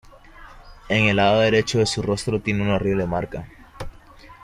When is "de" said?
1.77-1.85